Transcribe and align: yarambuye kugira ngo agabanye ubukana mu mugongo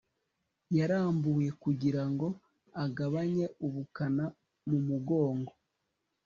yarambuye 0.77 1.49
kugira 1.63 2.03
ngo 2.11 2.27
agabanye 2.85 3.45
ubukana 3.65 4.25
mu 4.69 4.79
mugongo 4.87 5.53